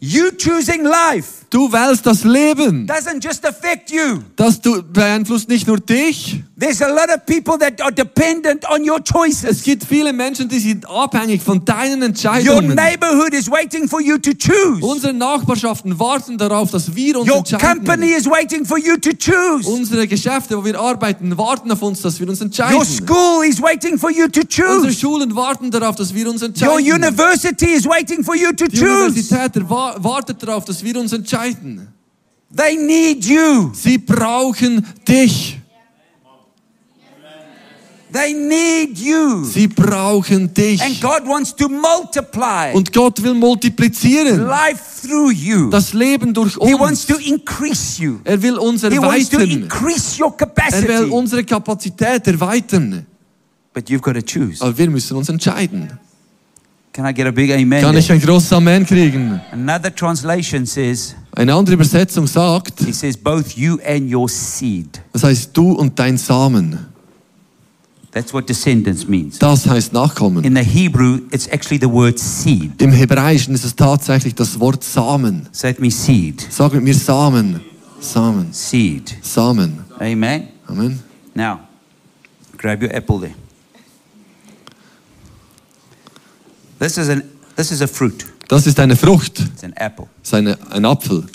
[0.00, 2.84] You choosing life Du wählst das Leben.
[2.84, 4.18] doesn't just affect you.
[4.34, 6.42] Das du beeinflusst nicht nur dich.
[6.58, 9.62] There's a lot of people that are dependent on your Es choices.
[9.62, 12.74] gibt viele Menschen, die sind abhängig von deinen Your Entscheidungen.
[12.74, 14.84] neighborhood is waiting for you to choose.
[14.84, 17.84] Unsere Nachbarschaften warten darauf, dass wir uns Your entscheiden.
[17.84, 19.68] company is waiting for you to choose.
[19.68, 22.84] Unsere Geschäfte, wo wir arbeiten, warten auf uns, dass wir uns Your entscheiden.
[22.84, 24.92] school is waiting for you to Unsere choose.
[24.98, 26.92] Schulen warten darauf, dass wir uns Your entscheiden.
[26.94, 29.04] university is waiting for you to Die choose.
[29.06, 31.43] Universität erwa- wartet darauf, dass wir uns entscheiden.
[32.56, 33.72] They need you.
[33.74, 35.58] Sie brauchen dich.
[38.12, 39.44] They need you.
[39.44, 40.80] Sie brauchen dich.
[40.80, 44.46] And God wants to multiply Und Gott will multiplizieren.
[44.46, 45.68] life through you.
[45.70, 47.06] Das Leben durch He wants uns.
[47.06, 48.20] to increase you.
[48.22, 49.62] Er will uns He wants to erweitern.
[49.62, 51.10] increase your Er will capacity.
[51.10, 53.04] unsere Kapazität erweitern.
[53.72, 54.62] But you've got to choose.
[54.62, 55.98] Aber wir müssen uns entscheiden.
[56.92, 57.82] Can I get a big amen?
[57.82, 59.40] Kann ich ein großes Amen kriegen?
[59.50, 65.00] Another translation says, Eine andere Übersetzung sagt, he says, both you and your seed.
[65.12, 66.86] das heißt du und dein Samen.
[68.12, 69.40] That's what descendants means.
[69.40, 70.44] Das heißt Nachkommen.
[70.44, 72.80] In the Hebrew, it's actually the word seed.
[72.80, 75.48] Im Hebräischen ist es tatsächlich das Wort Samen.
[75.64, 76.46] It me seed.
[76.48, 77.60] Sag mit mir Samen.
[77.98, 78.52] Samen.
[78.52, 79.16] Seed.
[79.20, 79.80] Samen.
[79.98, 80.48] Amen.
[80.68, 81.02] Amen.
[81.34, 81.60] Now,
[82.56, 83.34] grab your apple there.
[86.78, 87.24] This is an
[87.56, 88.24] this is a fruit.
[88.48, 89.40] Das ist eine Frucht.
[89.40, 90.06] It's an apple.
[90.20, 91.26] Das ist eine, ein Apfel.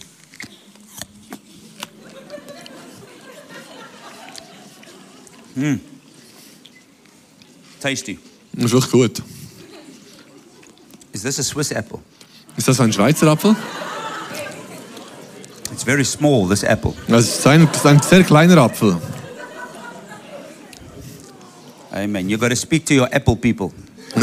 [7.80, 8.19] Tasty.
[8.54, 9.24] Das ist wirklich gut.
[11.12, 12.00] Is this a Swiss apple?
[12.56, 13.56] Ist das ein Schweizer Apfel?
[15.72, 16.93] It's very small, this apple.
[17.08, 18.98] Das ist ein, ein sehr kleiner Apfel.
[21.91, 22.30] Amen.
[22.30, 23.72] You've got to speak to your apple people.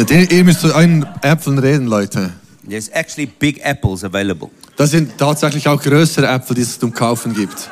[0.09, 2.33] Ihr müsst zu euren Äpfeln reden, Leute.
[2.69, 4.51] There's actually big apples available.
[4.77, 7.71] Das sind tatsächlich auch größere Äpfel, die es zum Kaufen gibt.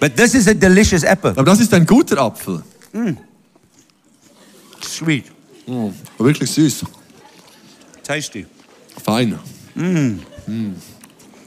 [0.00, 1.30] But this is a delicious apple.
[1.30, 2.62] Aber das ist ein guter Apfel.
[2.92, 3.12] Mm.
[4.82, 5.26] Sweet.
[5.66, 5.90] Mm.
[6.18, 6.84] Wirklich süß.
[8.02, 8.46] Tasty.
[9.04, 9.38] Fein.
[9.74, 10.18] Mm.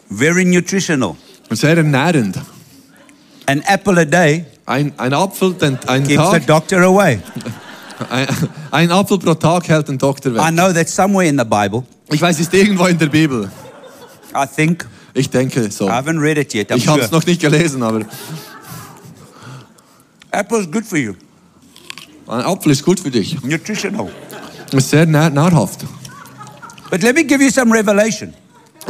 [0.09, 1.15] Very nutritional.
[1.49, 2.39] Sehr ernährend.
[3.47, 7.19] An apple a day Ein, ein Apfel, den, ein, keeps the doctor away.
[8.71, 10.47] ein, Apfel pro Tag hält den Doktor I weg.
[10.51, 11.83] know that's somewhere in the Bible.
[12.11, 13.49] Ich weiß, ist irgendwo in der Bibel.
[14.35, 14.85] I think.
[15.13, 15.87] Ich denke so.
[15.87, 16.71] I haven't read it yet.
[16.71, 17.19] I'm Ich habe es sure.
[17.19, 18.01] noch nicht gelesen, aber
[20.31, 21.13] Apple's good for you.
[22.27, 23.41] ein Apfel ist gut für dich.
[23.43, 24.09] Nutritional.
[24.71, 25.85] Ist sehr nah, nahrhaft.
[26.89, 28.33] But let me give you some revelation.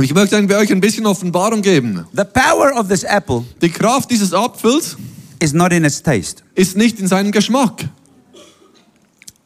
[0.01, 2.05] Ich möchte euch ein bisschen Offenbarung geben.
[2.13, 4.97] The power of this apple Die Kraft dieses Apfels
[5.39, 6.43] is not in its taste.
[6.55, 7.85] ist nicht in seinem Geschmack.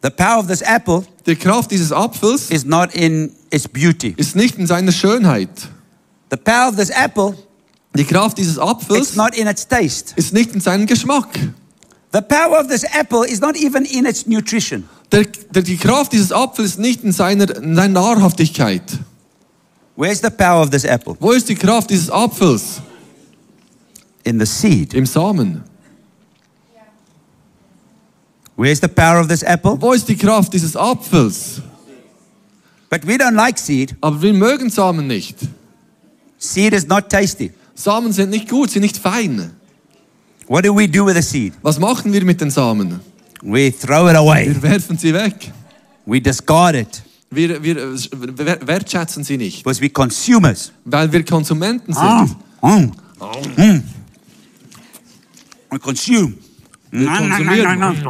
[0.01, 4.13] The power of this apple Die Kraft dieses Apfels is not in its beauty.
[4.17, 5.49] ist nicht in seiner Schönheit.
[6.31, 7.35] The power of this apple,
[7.95, 10.13] Die Kraft dieses it's Apfels not in its taste.
[10.15, 11.27] ist nicht in seinem Geschmack.
[12.13, 14.87] The power of this apple is not even in its nutrition.
[15.11, 18.83] Der, der, die Kraft dieses Apfels ist nicht in seiner, in seiner Nahrhaftigkeit.
[19.95, 21.17] Where's the power of this apple?
[21.19, 22.81] Wo ist die Kraft dieses Apfels?
[24.23, 24.93] In the seed.
[24.93, 25.63] Im Samen.
[28.59, 29.77] Where's the power of this apple?
[29.79, 31.61] Wo ist die Kraft dieses Apfels?
[32.89, 33.95] But we don't like seed.
[34.01, 35.37] Aber wir mögen Samen nicht.
[36.37, 37.51] Seed is not tasty.
[37.73, 39.51] Samen sind nicht gut, sind nicht fein.
[40.47, 41.53] What do we do with the seed?
[41.61, 42.99] Was machen wir mit den Samen?
[43.41, 44.47] We throw it away.
[44.47, 45.53] Wir werfen sie weg.
[46.05, 47.77] We discard it Wir, wir
[48.35, 50.73] wer- wertschätzen sie nicht, because we consumers.
[50.83, 52.35] weil wir Konsumenten Mm, sind.
[52.61, 52.91] mm,
[53.55, 53.83] mm.
[55.71, 56.33] We consume.
[56.91, 57.79] Wir No, no, no, konsumieren.
[57.79, 58.03] no, no.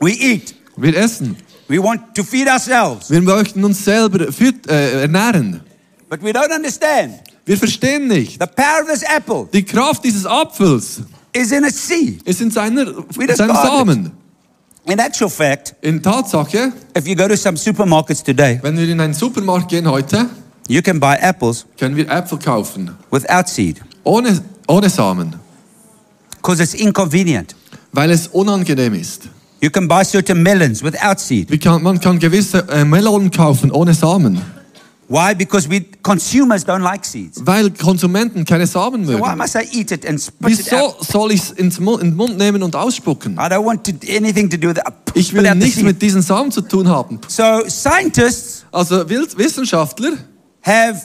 [0.00, 0.54] We eat.
[0.76, 1.36] Wir essen.
[1.68, 3.10] We want to feed ourselves.
[3.10, 5.60] Wir möchten uns selber füt- äh, ernähren.
[6.08, 7.14] But we don't understand.
[7.44, 8.40] Wir verstehen nicht.
[8.40, 12.22] The power of this apple Die Kraft dieses Apfels is in its seed.
[12.24, 13.36] ist in, seiner, seinem it.
[13.36, 14.10] Samen.
[14.86, 19.00] In actual fact, In Tatsache, if you go to some supermarkets today, wenn wir in
[19.00, 20.28] einen Supermarkt gehen heute,
[20.68, 22.90] you can buy apples können wir Äpfel kaufen.
[23.10, 25.34] without seed Ohne, ohne Samen.
[26.36, 27.54] because it's inconvenient.
[27.92, 29.28] Weil es unangenehm ist.
[29.60, 31.60] You can buy certain melons without seed.
[31.60, 34.40] Kann, man kann gewisse äh, Melonen kaufen ohne Samen.
[35.08, 35.34] Why?
[35.34, 37.42] Because we consumers don't like seeds.
[37.44, 39.38] Weil Konsumenten keine Samen So why mögen.
[39.38, 41.04] must I eat it and spit it Wieso out?
[41.04, 43.34] soll ich es in den Mund nehmen und ausspucken?
[43.34, 44.84] I don't want to, anything to do with it.
[45.14, 47.18] Ich Spit will nichts mit diesen Samen zu tun haben.
[47.26, 50.12] So scientists Also Wissenschaftler
[50.62, 51.00] have,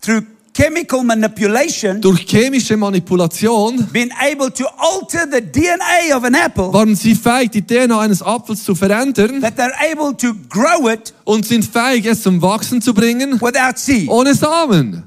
[0.00, 0.22] through
[0.56, 6.94] chemical manipulation, durch chemische Manipulation been able to alter the DNA of an apple waren
[6.96, 11.44] sie fähig, die DNA eines Apfels zu verändern that they're able to grow it und
[11.46, 14.08] sind fähig, es zum Wachsen zu bringen without seed.
[14.08, 15.02] ohne Samen.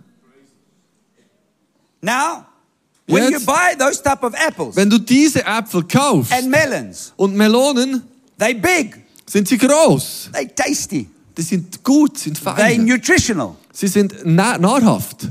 [2.01, 2.45] Now,
[3.07, 7.11] when you Jetzt- buy those type of apples Wenn du diese Äpfel kaufst and melons,
[7.17, 8.03] und Melonen,
[8.37, 10.29] they big, sind sie groß.
[10.33, 12.85] they tasty, Die sind gut, sind they fein.
[12.85, 15.27] nutritional, Sie sind na nahrhaft.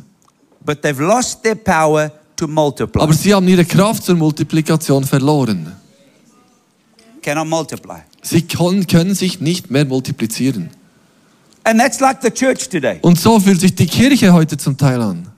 [0.68, 3.02] But they've lost their power to multiply.
[3.02, 5.72] Aber sie haben ihre Kraft zur Multiplikation verloren.
[7.22, 8.00] Cannot multiply.
[8.20, 10.68] Sie kon- können sich nicht mehr multiplizieren.
[11.64, 12.98] And that's like the church today.
[13.00, 15.28] Und so fühlt sich die Kirche heute zum Teil an.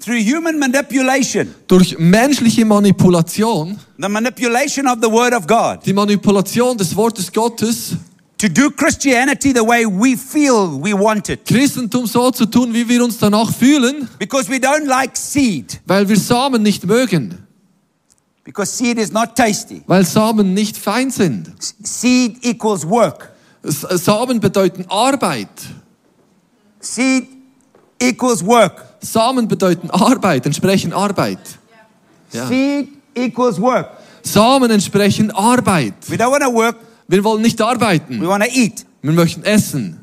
[0.00, 6.76] Through human manipulation, Durch menschliche Manipulation, the manipulation of the Word of God, die Manipulation
[6.76, 7.96] des Wortes Gottes,
[8.38, 11.46] to do Christianity the way we feel we want it.
[11.46, 15.80] Christentum so zu tun, wie wir uns danach fühlen, Because we don't like seed.
[15.86, 17.46] weil wir Samen nicht mögen,
[18.44, 19.82] Because seed is not tasty.
[19.86, 21.52] weil Samen nicht fein sind.
[21.82, 23.32] Seed equals work.
[23.62, 25.48] Samen bedeuten Arbeit.
[26.80, 27.26] Seed
[28.00, 28.84] equals work.
[29.00, 31.38] Samen bedeuten Arbeit, entsprechen Arbeit.
[32.32, 32.46] Ja.
[32.46, 33.88] Seed equals work.
[34.22, 35.94] Samen entsprechen Arbeit.
[36.08, 36.76] We don't want to work,
[37.08, 38.84] Wir wollen nicht we arbeiten, want to eat.
[39.02, 40.00] wir möchten essen.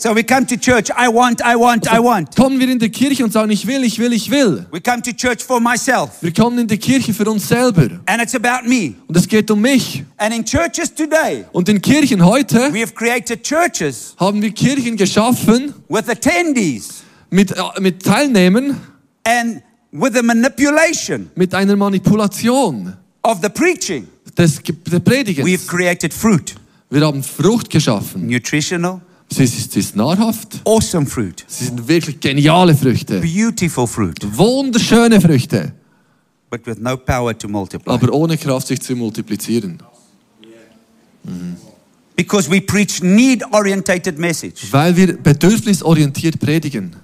[0.00, 2.36] So we come to church, I want, I want, I want.
[2.36, 4.64] Kommen wir in die Kirche und sagen, ich will, ich will, ich will.
[4.70, 6.10] We come to church for myself.
[6.20, 7.88] Wir kommen in die Kirche für uns selber.
[8.06, 8.94] And it's about me.
[9.08, 10.04] Und es geht um mich.
[10.16, 14.96] And in churches today, Und in Kirchen heute we have created churches haben wir Kirchen
[14.96, 18.76] geschaffen with attendees mit, äh, mit Teilnehmern,
[19.24, 24.06] and with the manipulation mit einer Manipulation of the preaching.
[24.38, 25.66] Des, des We've Predigens.
[25.66, 26.54] created fruit,
[26.90, 28.26] Wir haben Frucht geschaffen.
[28.26, 30.60] nutritional, Sie ist, sie ist nahrhaft.
[30.64, 33.20] awesome fruit, Sie sind wirklich geniale Früchte.
[33.20, 35.72] beautiful fruit, Wunderschöne Früchte.
[36.50, 37.92] but with no power to multiply.
[37.92, 39.82] Aber ohne Kraft sich zu multiplizieren.
[42.16, 44.72] Because we preach need orientated message.
[44.72, 46.96] Weil wir bedürfnisorientiert predigen.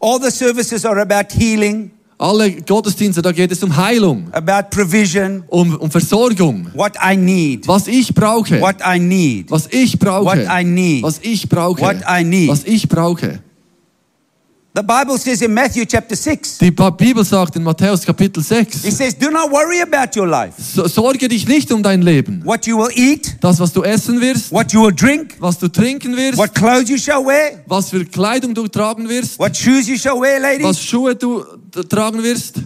[0.00, 5.44] All the services are about healing, Alle Gottesdienste, da geht es um Heilung, about provision,
[5.46, 6.66] um, um Versorgung.
[6.74, 8.60] what I need, Was ich brauche.
[8.60, 9.48] what I need.
[9.52, 10.24] Was ich brauche.
[10.24, 11.04] What I need.
[11.04, 11.80] Was ich brauche.
[11.80, 12.48] What I need.
[12.48, 13.38] Was ich brauche.
[14.78, 18.96] The Bible says in Matthew chapter 6, Die Bibel sagt in Matthäus Kapitel it 6,
[18.96, 22.42] says, Do not worry about your life, "So- sorge dich nicht um dein Leben.
[22.44, 25.66] what you will eat, Das, was du essen wirst, what you will drink, was du
[25.66, 29.88] trinken wirst, what clothes you shall wear, was für Kleidung du tragen wirst, what shoes
[29.88, 31.42] you shall wear, was ladies, Schuhe du
[31.88, 32.60] tragen wirst.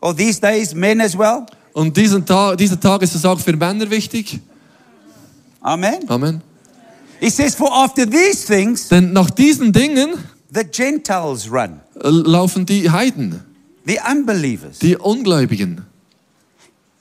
[0.00, 1.46] or these days, men as well.
[1.72, 4.40] Und diesen Tag, dieser Tag ist es auch für Männer wichtig.
[5.60, 5.98] Amen.
[6.08, 6.42] Amen.
[7.20, 10.14] He says, For after these things, Denn nach diesen Dingen
[10.52, 11.80] the Gentiles run.
[11.96, 13.42] äh, laufen die Heiden.
[13.86, 14.78] the unbelievers.
[14.78, 15.82] die Ungläubigen.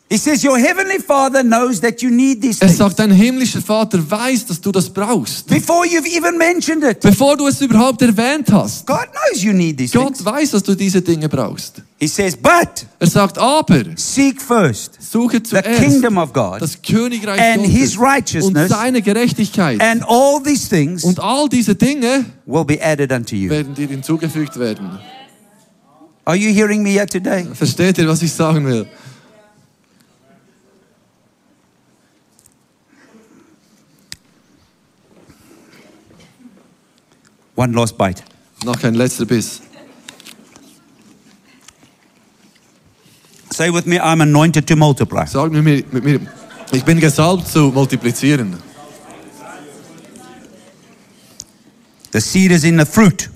[0.10, 4.00] He says, Your heavenly Father knows that you need these Er sagt, dein himmlischer Vater
[4.10, 5.48] weiß, dass du das brauchst.
[5.48, 8.88] Before you've even mentioned it, Bevor du es überhaupt erwähnt hast.
[8.88, 10.24] God knows you need these Gott things.
[10.24, 11.82] weiß, dass du diese Dinge brauchst.
[12.00, 16.82] He says, But Er sagt, aber seek first suche the zuerst kingdom of God das
[16.82, 19.82] Königreich and his Gottes und righteousness, seine Gerechtigkeit.
[19.82, 23.50] and all these things Und all diese Dinge will be added unto you.
[23.50, 25.00] werden dir hinzugefügt werden.
[26.24, 27.46] Are you hearing me here today?
[27.54, 28.88] Versteht ihr, was ich sagen will?
[37.58, 38.22] One last bite.
[38.64, 39.62] Noch ein letzter Biss.
[43.52, 45.26] Say with me, I'm anointed to multiply.
[45.26, 46.20] Sag mir mit mit mir,
[46.72, 48.56] ich bin gesalbt zu multiplizieren.
[52.12, 53.30] The seed is in the fruit.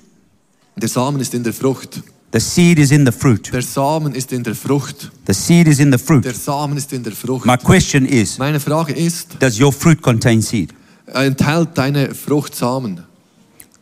[0.76, 2.02] Der Samen ist in der Frucht.
[2.32, 3.52] The seed is in the fruit.
[3.52, 5.12] Der Samen ist in der Frucht.
[5.28, 6.24] The seed is in the fruit.
[6.24, 7.46] Der Samen ist in der Frucht.
[7.48, 10.74] My question is Meine Frage ist, Does your fruit contain seed?
[11.08, 13.04] enthält deine Frucht Samen?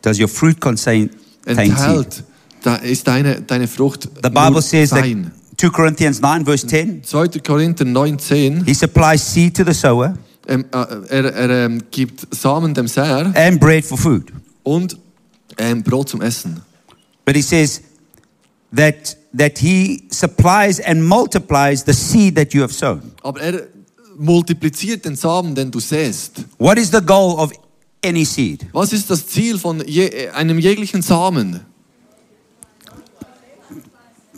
[0.02, 1.10] Does your fruit contain?
[1.44, 2.24] Enthält,
[2.62, 5.32] da ist deine, deine Frucht The Bible says that Sein?
[5.56, 7.40] 2 Corinthians 9, verse 10 2.
[7.40, 10.14] Korinther 9,10 He supplies seed to the sower
[10.48, 10.76] ähm, äh,
[11.08, 14.32] er, er ähm, gibt Samen dem Säer and bread for food.
[14.62, 14.96] und
[15.58, 16.60] ähm, Brot zum Essen.
[17.24, 17.82] But he says
[18.74, 23.12] that, that he supplies and multiplies the seed that you have sown.
[23.22, 23.66] Aber er
[24.16, 26.44] multipliziert den Samen, den du säst.
[26.58, 27.52] What is the goal of
[28.04, 28.66] any seed?
[28.72, 31.60] Was ist das Ziel von je, einem jeglichen Samen?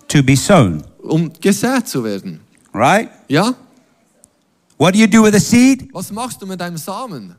[0.09, 2.40] To be sown, Um gesät zu werden.
[2.75, 3.09] right?
[3.29, 3.55] Ja?
[4.79, 5.88] What do you do with the seed?
[5.92, 7.35] Was machst du mit deinem Samen?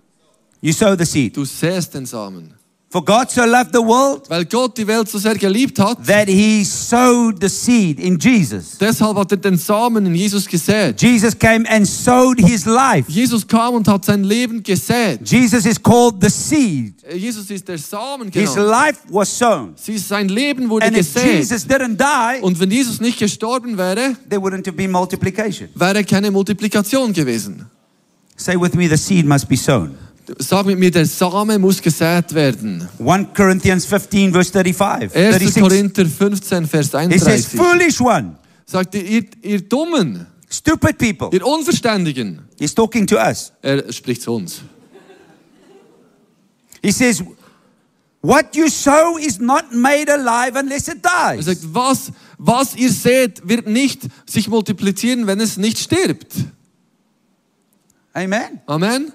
[0.62, 1.36] You sow the seed.
[1.36, 2.54] Du säst den Samen.
[2.94, 6.28] For God so loved the world Weil Gott die Welt so sehr geliebt hat, that
[6.28, 8.78] he sowed the seed in Jesus.
[8.80, 11.02] deshalb hat er den Samen in Jesus gesät.
[11.02, 13.12] Jesus came and sowed his life.
[13.12, 15.22] Jesus kam und hat sein Leben gesät.
[15.28, 16.94] Jesus is called the seed.
[17.16, 18.70] Jesus ist der Samen His genannt.
[18.70, 19.74] life was sown.
[19.76, 21.40] Sie- Sein Leben wurde And if gesät.
[21.40, 25.68] Jesus didn't die, Und wenn Jesus nicht gestorben wäre, there wouldn't have been multiplication.
[25.74, 27.66] wäre keine Multiplikation gewesen.
[28.38, 29.98] Say with me, the seed must be sown.
[30.40, 32.88] Sag mit mir, der Same muss gesät werden.
[33.00, 35.16] 1 Corinthians 15, verse 35.
[35.16, 35.34] 1.
[35.40, 35.62] 36.
[35.62, 37.60] Korinther 15, Vers He says, 31.
[37.60, 41.30] Foolish one, Sagt ihr, ihr, Dummen, stupid people.
[41.34, 42.42] ihr Unverständigen.
[42.58, 43.52] He's talking to us.
[43.62, 44.62] Er spricht zu uns.
[46.82, 47.24] He says,
[48.22, 51.46] What you sow is not made alive unless it Er dies.
[51.46, 56.34] sagt, was, was ihr seht, wird nicht sich multiplizieren, wenn es nicht stirbt.
[58.14, 58.62] Amen.
[58.66, 59.12] Amen.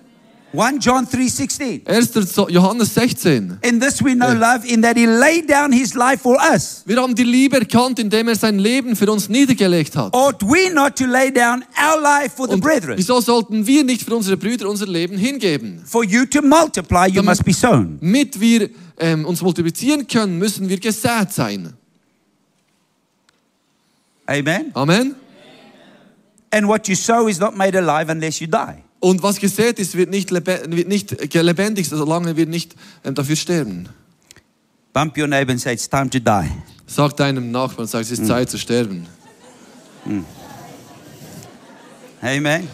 [0.51, 1.83] 1 John 3:16.
[1.87, 2.49] 1.
[2.51, 3.59] Johannes 16.
[3.63, 6.83] In this we know love, in that he laid down his life for us.
[6.87, 10.15] Wir haben die Liebe erkannt, indem er sein Leben für uns niedergelegt hat.
[10.15, 12.97] Ought we not to lay down our life for the Und brethren?
[12.97, 15.83] wieso sollten wir nicht für unsere Brüder unser Leben hingeben?
[15.85, 17.99] For you to multiply, you Damit- must be sown.
[18.01, 21.75] Mit wir ähm, uns multiplizieren können, müssen wir gesät sein.
[24.25, 24.71] Amen.
[24.75, 25.15] Amen.
[26.51, 28.83] And what you sow is not made alive unless you die.
[29.01, 33.89] Und was gesät ist, wird nicht, wird nicht lebendig, solange wir nicht ähm, dafür sterben.
[34.93, 36.51] Bump your neighbor and say, It's time to die.
[36.87, 39.07] Sag deinem Nachbarn, sag, es ist Zeit zu sterben.
[42.23, 42.67] Amen.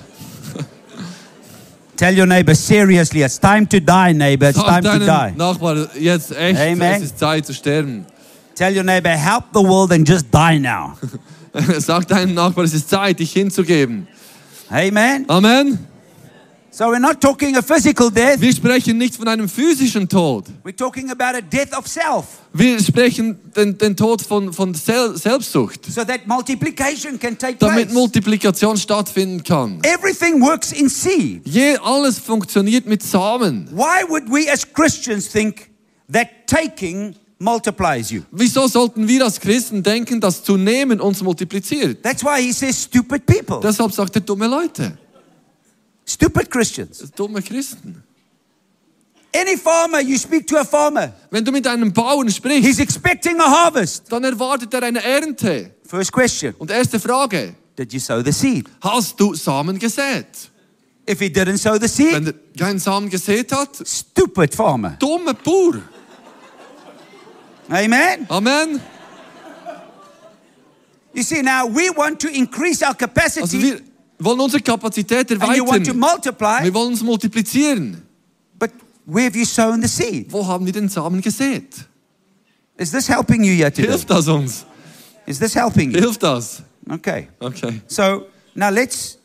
[1.96, 4.48] Tell your neighbor seriously, it's time to die, neighbor.
[4.48, 5.38] It's Sag time to deinem die.
[5.38, 6.82] Nachbarn, jetzt echt, Amen.
[6.82, 8.06] es ist Zeit zu sterben.
[8.54, 10.96] Tell your neighbor, help the world and just die now.
[11.78, 14.06] Sag deinem Nachbarn, es ist Zeit, dich hinzugeben.
[14.70, 15.24] Amen.
[15.28, 15.93] Amen.
[16.76, 18.40] So we're not talking a physical death.
[18.40, 20.46] Wir sprechen nicht von einem physischen Tod.
[20.64, 25.16] We're talking about a death of self Wir sprechen den, den Tod von, von Sel
[25.16, 27.92] Selbstsucht, so that multiplication can take damit place.
[27.92, 29.78] Multiplikation stattfinden kann.
[29.84, 31.42] Everything works in seed.
[31.46, 33.68] Je, alles funktioniert mit Samen.
[33.70, 35.70] Why would we as Christians think
[36.12, 38.22] that taking multiplies you?
[38.32, 42.02] Wieso sollten wir als Christen denken, dass zu nehmen uns multipliziert?
[42.02, 44.98] That's why he says stupid people, Deshalb sagt er dumme Leute,
[46.06, 47.10] stupid Christians.
[47.16, 48.02] dumme Christen.
[49.36, 53.50] Any farmer, you speak to a farmer, Wenn du mit einem Bauern he's expecting a
[53.50, 54.04] harvest.
[54.10, 55.72] dann erwartet er eine Ernte.
[55.86, 58.68] First question Und erste Frage, Did you sow the seed?
[58.80, 60.26] hast du Samen gesät?
[61.10, 64.96] If he didn't sow the seed, Wenn er keinen Samen gesät hat, stupid farmer.
[65.00, 65.82] dumme Bauer.
[67.68, 68.26] Amen.
[68.28, 68.80] Amen.
[71.12, 73.80] You see, now we want to increase our Also capacity wir
[74.18, 75.98] wollen unsere Kapazität erweitern.
[75.98, 78.02] multiply, Wir wollen uns multiplizieren.
[78.58, 78.70] but
[79.06, 80.32] where have you sown the seed?
[80.32, 81.86] Wo haben wir den Samen gesät?
[82.76, 83.86] Is this helping you today?
[83.86, 84.64] Hilft das uns?
[85.26, 86.00] Is this helping you?
[86.00, 86.62] Hilft das?
[86.90, 87.28] Okay.
[87.40, 87.80] Okay.
[87.86, 89.18] So now let's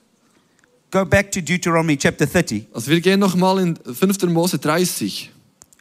[0.92, 4.24] go back to Deuteronomy chapter 30 Also wir gehen nochmal in 5.
[4.30, 5.32] Mose 30.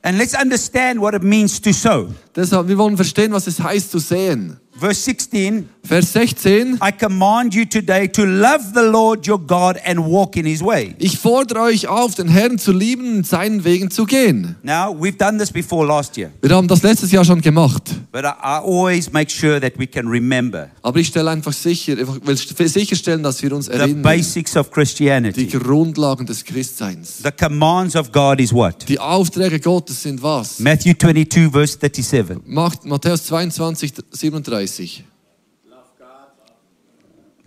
[0.02, 2.08] and let's understand what it means to sow.
[2.34, 4.58] Deshalb, wir wollen verstehen, was es heißt zu sehen.
[4.78, 6.80] Verse 16 Vers 16.
[6.86, 10.94] I command you today to love the Lord your God and walk in his way.
[10.98, 14.56] Ich fordere euch auf, den Herrn zu lieben und seinen Wegen zu gehen.
[14.62, 17.94] Now, we've done this before last year, Wir haben das letztes Jahr schon gemacht.
[18.12, 22.06] but I, always make sure that we can remember Aber ich stelle einfach sicher, ich
[22.06, 25.46] will sicherstellen, dass wir uns the erinnern, basics of die Christianity.
[25.46, 27.22] Grundlagen des Christseins.
[27.22, 28.86] The commands of God is what?
[28.86, 30.60] Die Aufträge Gottes sind was?
[30.60, 32.40] Matthew 22, verse 37.
[32.44, 35.04] Macht Matthäus 22, 37.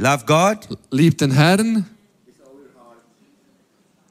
[0.02, 0.58] Love God,
[0.90, 1.86] Liebt den Herrn,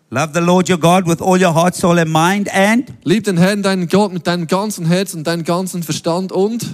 [0.09, 3.37] love the Lord your God with all your heart, soul, and mind, and lieb den
[3.37, 6.65] Herrn, deinen Gott, mit deinem ganzen Herz und deinem ganzen Verstand und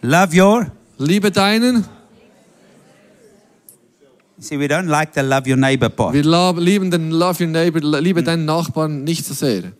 [0.00, 0.70] love your.
[0.98, 1.86] liebe deinen.
[4.38, 6.14] See, we don't like the love your neighbor part.
[6.14, 9.72] Wir lieben den Love Your Neighbor, liebe deinen Nachbarn nicht so sehr.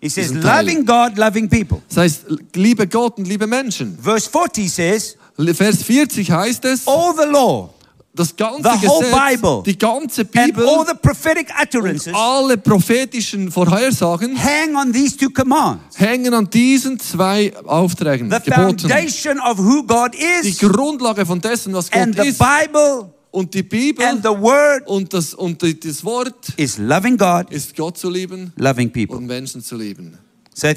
[0.00, 1.82] He says, loving God, loving people.
[1.88, 2.24] Das heißt,
[2.56, 3.96] liebe Gott und liebe Menschen.
[4.02, 5.16] Verse 40 says,
[5.54, 7.70] Vers 40 heißt es, all the law
[8.12, 9.62] das ganze The whole Gesetz, Bible.
[9.64, 15.16] die ganze and Bibel all the prophetic und utterances alle prophetischen Vorhersagen hang on these
[15.16, 15.96] two commands.
[15.98, 18.78] hängen an diesen zwei Aufträgen, The Geboten.
[18.80, 23.10] foundation of who God Die is Grundlage von dessen, was and Gott the ist Bible
[23.30, 27.46] und die Bibel and the Word und das, und die- das Wort is loving God,
[27.50, 29.16] ist Gott zu lieben loving people.
[29.18, 30.18] und Menschen zu lieben.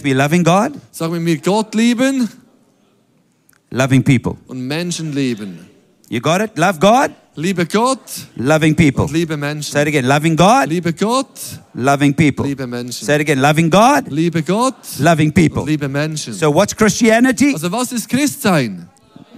[0.03, 2.29] Loving God, Sagen wir mir Gott lieben
[3.73, 4.37] loving people.
[4.47, 5.59] und Menschen lieben.
[6.09, 6.57] You got it?
[6.57, 7.99] Love God, Liebe Gott
[8.35, 9.05] loving people.
[9.05, 9.81] und liebe Say Menschen.
[9.81, 11.27] it again, loving God, Liebe Gott,
[11.73, 12.45] loving people.
[12.45, 13.05] liebe Menschen.
[13.05, 15.65] Say it again, loving God, Liebe Gott loving und people.
[15.65, 16.33] liebe Menschen.
[16.35, 17.53] So what's Christianity?
[17.53, 18.87] Also was ist Christsein?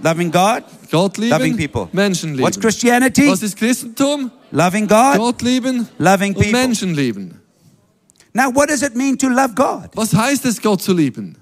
[0.02, 1.88] Loving God, Gott Loving people.
[1.92, 2.60] Menschen what's.
[2.60, 3.28] Christianity?
[3.30, 4.30] Was ist Christentum?
[4.52, 6.52] Loving God, Gott lieben loving und people.
[6.52, 7.40] Menschen lieben.
[8.34, 9.88] Now, what does it mean to love God?
[9.94, 11.38] Was heißt es, Gott zu lieben?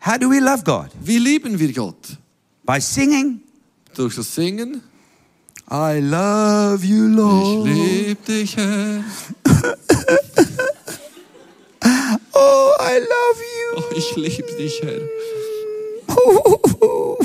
[0.00, 0.90] How do we love God?
[1.00, 2.16] Wie lieben wir Gott?
[2.64, 3.40] By singing,
[3.94, 4.82] Durch das Singen.
[5.70, 7.66] I love you, Lord.
[7.66, 8.06] Ich Lord.
[8.06, 9.04] lieb dich, Herr.
[12.40, 13.78] Oh, I love you.
[13.78, 15.00] Oh, ich lieb dich, Herr.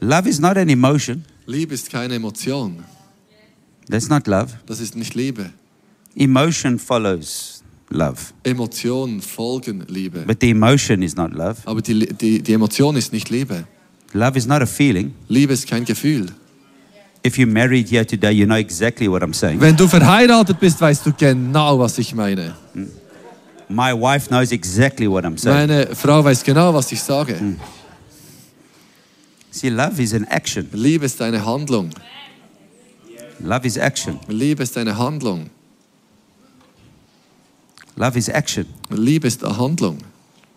[0.00, 1.24] Love is not an emotion.
[1.46, 2.84] Liebe ist keine Emotion.
[3.88, 4.54] That's not love.
[4.66, 5.50] Das ist nicht Liebe.
[6.16, 8.16] Emotion follows love.
[8.44, 10.24] Emotionen folgen Liebe.
[10.26, 11.56] But the emotion is not love.
[11.64, 13.64] Aber die, die, die Emotion ist nicht Liebe.
[14.12, 15.14] Love is not a feeling.
[15.28, 16.26] Liebe ist kein Gefühl.
[17.26, 19.60] If you're married here today, you know exactly what I'm saying.
[19.60, 22.54] Wenn du verheiratet bist, weißt du genau, was ich meine.
[23.68, 25.68] My wife knows exactly what I'm saying.
[25.68, 27.36] Meine Frau weiß genau, was ich sage.
[29.50, 30.68] See, love is an action.
[30.72, 31.90] Liebe ist eine Handlung.
[33.40, 34.18] Love is action.
[34.28, 35.50] Liebe ist eine Handlung.
[37.96, 38.66] Love is action.
[38.90, 39.98] Liebe ist eine Handlung.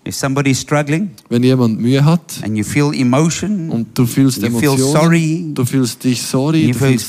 [0.08, 4.42] If somebody is struggling Wenn jemand Mühe hat and you feel emotion, und du fühlst
[4.42, 5.46] Emotionen, sorry.
[5.54, 7.06] du fühlst dich sorry, You du feel fühlst